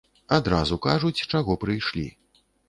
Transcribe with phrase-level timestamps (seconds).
[0.37, 2.07] Адразу кажуць, чаго прыйшлі.